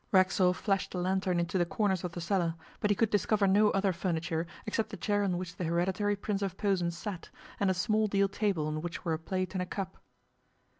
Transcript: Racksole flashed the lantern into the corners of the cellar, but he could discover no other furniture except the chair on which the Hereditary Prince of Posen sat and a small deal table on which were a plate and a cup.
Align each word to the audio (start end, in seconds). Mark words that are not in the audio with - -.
Racksole 0.11 0.53
flashed 0.53 0.89
the 0.93 0.97
lantern 0.97 1.39
into 1.39 1.59
the 1.59 1.65
corners 1.67 2.03
of 2.03 2.13
the 2.13 2.21
cellar, 2.21 2.55
but 2.79 2.89
he 2.89 2.95
could 2.95 3.11
discover 3.11 3.45
no 3.45 3.69
other 3.69 3.93
furniture 3.93 4.47
except 4.65 4.89
the 4.89 4.97
chair 4.97 5.21
on 5.23 5.37
which 5.37 5.55
the 5.57 5.63
Hereditary 5.63 6.15
Prince 6.15 6.41
of 6.41 6.57
Posen 6.57 6.89
sat 6.89 7.29
and 7.59 7.69
a 7.69 7.75
small 7.75 8.07
deal 8.07 8.27
table 8.27 8.65
on 8.65 8.81
which 8.81 9.05
were 9.05 9.13
a 9.13 9.19
plate 9.19 9.53
and 9.53 9.61
a 9.61 9.65
cup. 9.67 9.99